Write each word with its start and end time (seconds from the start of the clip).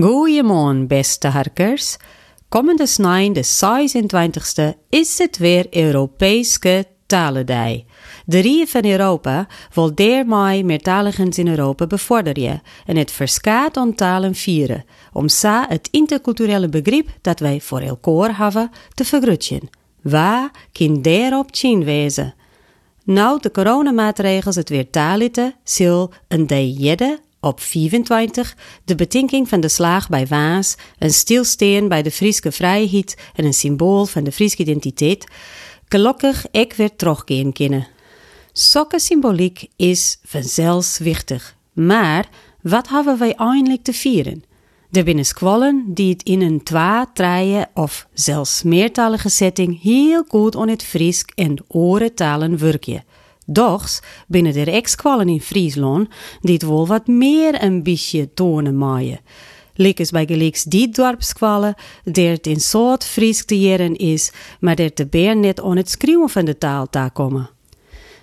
Goeiemorgen, 0.00 0.86
beste 0.86 1.28
harkers. 1.28 1.96
Komende 2.48 2.86
snij, 2.86 3.32
de 3.32 3.44
26e, 3.44 4.78
is 4.88 5.18
het 5.18 5.38
weer 5.38 5.66
Europese 5.70 6.86
Talendag. 7.06 7.80
De 8.26 8.38
Rie 8.38 8.66
van 8.66 8.84
Europa 8.84 9.46
wil 9.72 9.94
daarmee 9.94 10.64
meertaligens 10.64 11.38
in 11.38 11.48
Europa 11.48 11.86
bevorderen 11.86 12.62
en 12.86 12.96
het 12.96 13.10
verskaat 13.10 13.76
aan 13.76 13.94
talen 13.94 14.34
vieren, 14.34 14.84
om 15.12 15.28
sa 15.28 15.66
het 15.68 15.88
interculturele 15.90 16.68
begrip 16.68 17.08
dat 17.20 17.38
wij 17.38 17.60
voor 17.60 17.80
elkaar 17.80 18.36
hebben 18.36 18.70
te 18.94 19.04
vergrootjen. 19.04 19.68
Waar 20.02 20.50
kan 20.72 21.02
daarop 21.02 21.56
zien 21.56 21.84
wezen? 21.84 22.34
Nou, 23.04 23.40
de 23.40 23.50
coronamaatregels 23.50 24.56
het 24.56 24.68
weer 24.68 24.90
talite, 24.90 25.54
zal 25.64 26.12
een 26.28 26.46
de 26.46 27.18
op 27.44 27.60
25 27.60 28.56
de 28.84 28.94
betinking 28.94 29.48
van 29.48 29.60
de 29.60 29.68
slag 29.68 30.08
bij 30.08 30.26
Waas, 30.26 30.74
een 30.98 31.12
stilsteen 31.12 31.88
bij 31.88 32.02
de 32.02 32.10
Friese 32.10 32.52
vrijheid 32.52 33.16
en 33.34 33.44
een 33.44 33.54
symbool 33.54 34.06
van 34.06 34.24
de 34.24 34.32
Friese 34.32 34.56
identiteit, 34.56 35.26
gelukkig 35.88 36.46
ik 36.50 36.72
weer 36.72 36.96
terugkeren 36.96 37.52
kunnen. 37.52 37.86
Zulke 38.52 39.00
symboliek 39.00 39.68
is 39.76 40.18
vanzelfs 40.24 41.00
Maar 41.72 42.28
wat 42.62 42.88
hebben 42.88 43.18
wij 43.18 43.34
eindelijk 43.34 43.82
te 43.82 43.92
vieren? 43.92 44.44
Er 44.90 45.04
binnen 45.04 45.24
squallen 45.24 45.84
die 45.86 46.12
het 46.12 46.22
in 46.22 46.40
een 46.40 46.62
twa, 46.62 47.10
treien 47.14 47.68
of 47.74 48.06
zelfs 48.12 48.62
meertalige 48.62 49.28
setting 49.28 49.82
heel 49.82 50.24
goed 50.28 50.54
on 50.54 50.68
het 50.68 50.82
Fries 50.82 51.24
en 51.34 51.64
orentalen 51.68 52.58
werken. 52.58 53.04
Dochs 53.44 54.00
binnen 54.26 54.52
de 54.52 54.70
ex-squallen 54.70 55.28
in 55.28 55.40
Friesland 55.40 56.08
die 56.40 56.54
het 56.54 56.62
wel 56.62 56.86
wat 56.86 57.06
meer 57.06 57.62
een 57.62 57.82
beetje 57.82 58.34
tonen 58.34 58.78
maaien. 58.78 59.20
Likkes 59.74 60.10
bij 60.10 60.26
gelijks 60.26 60.64
die 60.64 60.88
dorpskwallen, 60.88 61.74
der 62.04 62.30
het 62.30 62.46
in 62.46 62.60
soort 62.60 63.04
Fries 63.04 63.44
te 63.44 63.58
jaren 63.58 63.96
is, 63.96 64.32
maar 64.60 64.76
der 64.76 64.92
te 64.92 65.06
beer 65.06 65.36
net 65.36 65.60
on 65.60 65.76
het 65.76 65.90
schreeuwen 65.90 66.28
van 66.28 66.44
de 66.44 66.58
taal 66.58 66.86
daar 66.90 67.10
komen. 67.10 67.50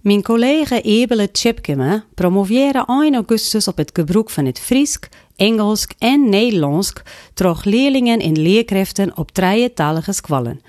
Mijn 0.00 0.22
collega 0.22 0.82
Ebele 0.82 1.30
Tjepkeme 1.30 2.04
promoveerde 2.14 2.84
1 2.86 3.14
augustus 3.14 3.68
op 3.68 3.76
het 3.76 3.90
gebruik 3.92 4.30
van 4.30 4.44
het 4.44 4.60
Fries, 4.60 4.98
Engels 5.36 5.86
en 5.98 6.28
Nederlands 6.28 6.92
troch 7.34 7.64
leerlingen 7.64 8.18
en 8.18 8.42
leerkrachten 8.42 9.16
op 9.16 9.30
talige 9.74 10.12
squallen. 10.12 10.60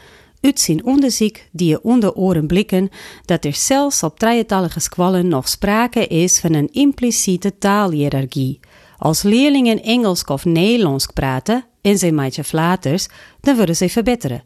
Uit 0.47 0.59
zijn 0.59 0.85
onderzoek 0.85 1.37
die 1.51 1.67
je 1.67 1.83
onder 1.83 2.13
oren 2.13 2.47
blikken 2.47 2.89
dat 3.25 3.45
er 3.45 3.53
zelfs 3.53 4.03
op 4.03 4.19
drietalige 4.19 4.79
squallen 4.79 5.27
nog 5.27 5.47
sprake 5.47 6.07
is 6.07 6.39
van 6.39 6.53
een 6.53 6.71
impliciete 6.71 7.57
taalhierarchie. 7.57 8.59
Als 8.97 9.21
leerlingen 9.21 9.83
Engels 9.83 10.23
of 10.23 10.45
Nederlands 10.45 11.05
praten 11.05 11.65
en 11.81 11.97
ze 11.97 12.11
maatje 12.11 12.43
flaters, 12.43 13.07
dan 13.41 13.55
worden 13.55 13.75
ze 13.75 13.89
verbeteren. 13.89 14.43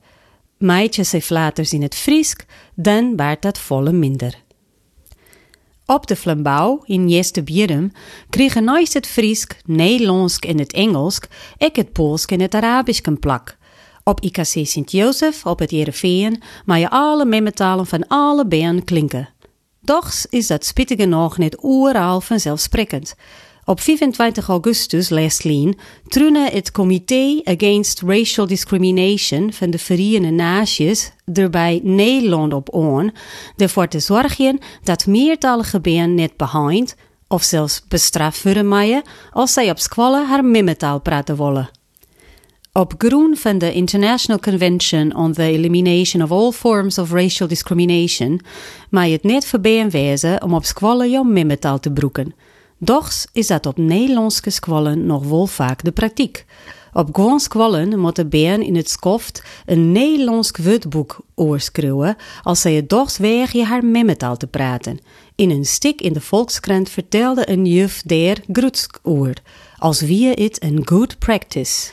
Maatje 0.57 1.03
ze 1.03 1.22
flaters 1.22 1.73
in 1.73 1.81
het 1.81 1.95
Fries, 1.95 2.35
dan 2.75 3.16
baart 3.16 3.41
dat 3.41 3.59
volle 3.59 3.91
minder. 3.91 4.44
Op 5.85 6.07
de 6.07 6.16
flambouw 6.16 6.81
in 6.85 7.09
Jeste 7.09 7.44
Bierum 7.44 7.91
kregen 8.29 8.63
naast 8.63 8.94
het 8.94 9.07
Fries, 9.07 9.47
Nederlands 9.66 10.39
en 10.39 10.59
het 10.59 10.73
Engels 10.73 11.19
ook 11.57 11.75
het 11.75 11.91
Pools 11.91 12.25
en 12.25 12.39
het 12.39 12.55
Arabisch 12.55 12.99
een 13.03 13.19
plak. 13.19 13.59
Op 14.12 14.20
IKC 14.22 14.67
Sint-Jozef 14.67 15.45
op 15.45 15.59
het 15.59 15.72
Jereveen 15.72 16.42
maar 16.66 16.80
je 16.80 16.90
alle 16.90 17.26
memmetalen 17.26 17.86
van 17.86 18.08
alle 18.08 18.48
been 18.48 18.84
klinken. 18.84 19.30
Doch 19.81 20.14
is 20.30 20.48
dat 20.48 20.66
spittige 20.66 21.06
nog 21.06 21.38
niet 21.38 21.64
oeraal 21.64 22.22
vanzelfsprekend. 22.22 23.16
Op 23.66 23.80
25 23.80 24.48
augustus 24.48 25.09
Leslien 25.09 25.78
trune 26.08 26.50
het 26.50 26.72
Comité 26.72 27.42
Against 27.44 28.02
Racial 28.02 28.48
Discrimination 28.48 29.53
van 29.53 29.70
de 29.70 29.78
Verenigde 29.78 30.36
Naties 30.36 31.12
erbij 31.34 31.80
Nederland 31.84 32.53
op 32.53 32.73
on, 32.73 33.14
ervoor 33.58 33.88
te 33.88 34.00
zorgen 34.00 34.59
dat 34.84 35.06
meertalige 35.06 35.81
been 35.81 36.16
net 36.16 36.38
behind 36.38 36.96
of 37.28 37.44
zelfs 37.44 37.81
bestraft 37.88 38.44
worden 38.44 39.03
als 39.31 39.53
zij 39.53 39.69
op 39.69 39.80
squallen 39.80 40.28
haar 40.28 40.46
mimmetaal 40.46 41.02
praten 41.02 41.38
willen. 41.38 41.69
Op 42.74 42.94
groen 42.98 43.38
van 43.38 43.58
de 43.58 43.74
International 43.74 44.40
Convention 44.40 45.16
on 45.16 45.34
the 45.34 45.44
Elimination 45.44 46.24
of 46.24 46.32
All 46.32 46.52
Forms 46.52 46.98
of 46.98 47.12
Racial 47.12 47.48
Discrimination 47.48 48.42
maar 48.90 49.08
het 49.08 49.24
net 49.24 49.46
verbeen 49.46 49.90
wezen 49.90 50.44
om 50.44 50.54
op 50.54 50.66
squallen 50.66 51.09
jouw 51.09 51.24
mimmetaal 51.24 51.80
te 51.80 51.92
broeken. 51.92 52.36
Doch 52.78 53.12
is 53.34 53.48
dat 53.48 53.66
op 53.66 53.78
Nederlandse 53.78 54.50
squallen 54.50 55.06
nog 55.06 55.24
wel 55.24 55.48
vaak 55.48 55.84
de 55.84 55.92
praktijk. 55.92 56.46
Op 56.94 57.16
gewoon 57.16 57.40
squallen 57.40 58.00
moet 58.00 58.16
de 58.16 58.26
been 58.26 58.62
in 58.62 58.76
het 58.76 58.90
skoft 58.90 59.44
een 59.66 59.92
Nederlands 59.92 60.52
wutboek 60.52 61.20
oorschreeuwen 61.36 62.16
als 62.44 62.62
zij 62.62 62.74
het 62.74 62.90
dochs 62.90 63.18
je 63.18 63.64
haar 63.66 63.86
memmetaal 63.86 64.38
te 64.38 64.48
praten. 64.48 65.00
In 65.36 65.50
een 65.50 65.66
stik 65.66 66.02
in 66.02 66.14
de 66.14 66.22
Volkskrant 66.22 66.90
vertelde 66.90 67.50
een 67.50 67.66
juf 67.66 68.02
der 68.02 68.38
groetskoer, 68.52 69.34
als 69.78 70.02
wie 70.02 70.30
het 70.30 70.64
een 70.64 70.82
good 70.88 71.20
practice. 71.20 71.92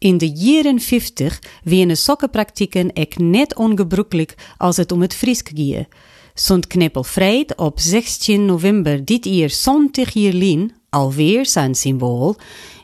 In 0.00 0.18
de 0.18 0.28
jaren 0.28 0.80
50 0.80 1.38
wienen 1.64 1.96
sokkenpraktijken 1.96 2.92
ek 2.92 3.18
net 3.18 3.56
ongebroekelijk 3.56 4.34
als 4.56 4.76
het 4.76 4.92
om 4.92 5.00
het 5.00 5.14
Fries 5.14 5.40
ging. 5.44 5.88
Zond 6.34 6.66
Knippelvrijd 6.66 7.56
op 7.56 7.80
16 7.80 8.44
november 8.44 9.04
dit 9.04 9.24
jaar 9.24 9.50
zondag 9.50 10.14
Lien, 10.14 10.72
alweer 10.90 11.46
zijn 11.46 11.74
symbool, 11.74 12.36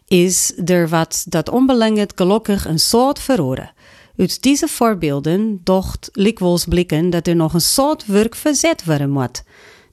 is 0.06 0.52
er 0.64 0.88
wat 0.88 1.24
dat 1.28 1.48
onbelangrijk 1.48 2.12
gelukkig 2.14 2.66
een 2.66 2.78
soort 2.78 3.18
verroren. 3.18 3.72
Uit 4.16 4.42
deze 4.42 4.68
voorbeelden 4.68 5.60
docht 5.64 6.08
likwols 6.12 6.64
blikken 6.64 7.10
dat 7.10 7.26
er 7.26 7.36
nog 7.36 7.54
een 7.54 7.60
soort 7.60 8.06
werk 8.06 8.34
verzet 8.34 8.84
worden 8.84 9.10
moet. 9.10 9.42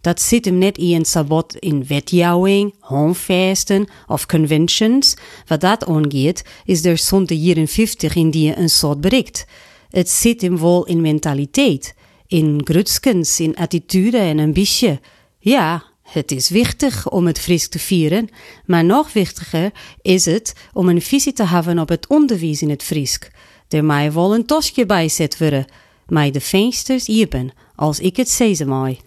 Dat 0.03 0.22
zit 0.22 0.46
hem 0.46 0.58
net 0.58 0.78
in 0.78 1.06
sabot 1.06 1.56
in 1.56 1.86
wetjouwing, 1.88 2.74
homefeesten 2.80 3.88
of 4.08 4.25
conventions. 4.25 5.16
Wat 5.47 5.62
dat 5.62 5.86
aangeeft, 5.86 6.50
is 6.66 6.86
er 6.86 6.97
zo'n 6.97 7.25
de 7.25 7.38
jaren 7.38 7.68
50 7.68 8.16
in 8.16 8.30
die 8.30 8.58
een 8.58 8.69
soort 8.69 9.02
bericht. 9.02 9.46
Het 9.90 10.09
zit 10.09 10.41
hem 10.41 10.59
wel 10.59 10.86
in 10.86 11.02
mentaliteit, 11.02 11.96
in 12.28 12.62
grutskens, 12.64 13.40
in 13.40 13.56
attitude 13.56 14.18
en 14.18 14.38
een 14.38 14.53
beetje. 14.53 15.00
Ja, 15.40 15.84
het 16.02 16.31
is 16.31 16.50
wichtig 16.50 17.09
om 17.09 17.28
het 17.28 17.40
fris 17.40 17.68
te 17.68 17.80
vieren, 17.80 18.30
maar 18.66 18.85
nog 18.85 19.14
wichtiger 19.14 19.72
is 20.02 20.25
het 20.25 20.53
om 20.74 20.90
een 20.90 21.02
visie 21.02 21.34
te 21.34 21.46
hebben 21.46 21.80
op 21.80 21.90
het 21.90 22.08
onderwijs 22.08 22.62
in 22.62 22.70
het 22.70 22.84
Friesk. 22.84 23.31
Er 23.70 23.85
mij 23.85 24.14
wel 24.14 24.35
een 24.35 24.46
tosje 24.46 24.85
bij 24.85 25.09
zet 25.09 25.38
worden, 25.38 25.66
mij 26.08 26.31
de 26.31 26.41
vensters 26.41 27.08
iepen, 27.08 27.52
als 27.75 28.00
ik 28.00 28.18
het 28.18 28.30
zezen 28.30 28.68
mooi. 28.68 29.00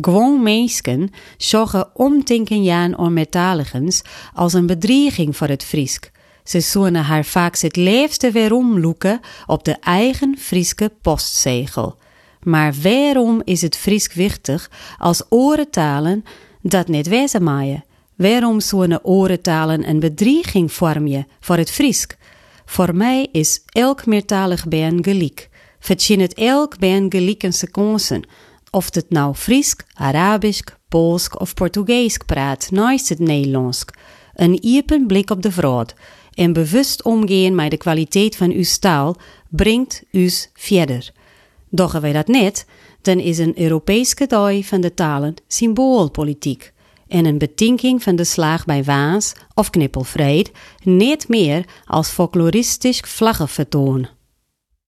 Gewoon 0.00 0.42
mensen 0.42 1.10
zorgen 1.36 1.90
omtinken 1.94 2.62
jaan 2.62 2.98
om 2.98 3.12
metaligens 3.12 4.02
als 4.34 4.52
een 4.52 4.66
bedreiging 4.66 5.36
voor 5.36 5.48
het 5.48 5.64
Friesk. 5.64 6.10
Ze 6.44 6.60
zoenen 6.60 7.04
haar 7.04 7.24
vaak 7.24 7.58
het 7.58 7.76
leefste 7.76 8.30
weerom 8.30 8.80
loeken 8.80 9.20
op 9.46 9.64
de 9.64 9.76
eigen 9.80 10.36
Frieske 10.38 10.92
postzegel. 11.02 11.96
Maar 12.42 12.74
waarom 12.82 13.42
is 13.44 13.62
het 13.62 13.76
Friesk 13.76 14.12
wichtig 14.12 14.70
als 14.98 15.22
orentalen 15.28 16.24
dat 16.62 16.88
niet 16.88 17.08
wezen 17.08 17.42
maaien? 17.42 17.84
Waarom 18.14 18.60
zouden 18.60 19.04
orentalen 19.04 19.88
een 19.88 20.00
bedreiging 20.00 20.72
vormen 20.72 21.26
voor 21.40 21.56
het 21.56 21.70
Friesk? 21.70 22.16
Voor 22.64 22.94
mij 22.94 23.28
is 23.32 23.62
elk 23.66 24.06
meertalig 24.06 24.68
ben 24.68 25.04
gelijk. 25.04 25.48
Verdien 25.78 26.20
het 26.20 26.34
elk 26.34 26.78
ben 26.78 27.06
gelijke 27.08 27.52
seconden 27.52 28.22
of 28.74 28.94
het 28.94 29.10
nou 29.10 29.34
Fries, 29.34 29.76
Arabisch, 29.92 30.62
Pools 30.88 31.28
of 31.28 31.54
Portugees 31.54 32.16
praat 32.16 32.70
naast 32.70 33.08
het 33.08 33.18
Nederlands. 33.18 33.84
Een 34.34 34.64
iepen 34.64 35.06
blik 35.06 35.30
op 35.30 35.42
de 35.42 35.52
vrouw 35.52 35.84
en 36.34 36.52
bewust 36.52 37.02
omgaan 37.02 37.54
met 37.54 37.70
de 37.70 37.76
kwaliteit 37.76 38.36
van 38.36 38.50
uw 38.50 38.64
taal 38.80 39.16
brengt 39.48 40.02
u 40.10 40.30
verder. 40.54 41.12
Doggen 41.70 42.00
wij 42.00 42.12
dat 42.12 42.26
net, 42.26 42.66
dan 43.02 43.18
is 43.18 43.38
een 43.38 43.60
Europese 43.60 44.26
dag 44.26 44.64
van 44.66 44.80
de 44.80 44.94
talen 44.94 45.34
symboolpolitiek 45.46 46.72
en 47.08 47.24
een 47.24 47.38
betinking 47.38 48.02
van 48.02 48.16
de 48.16 48.24
slag 48.24 48.64
bij 48.64 48.84
Waas 48.84 49.32
of 49.54 49.70
Knippelvreed 49.70 50.50
niet 50.82 51.28
meer 51.28 51.64
als 51.84 52.08
folkloristisch 52.08 53.00
vlaggenvertoon. 53.00 54.08